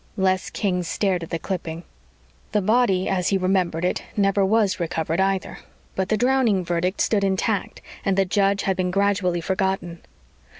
[0.17, 1.83] Les King stared at the clipping.
[2.53, 5.59] The body, as he remembered it, never was recovered, either,
[5.95, 10.01] but the drowning verdict stood intact and the judge had been gradually forgotten.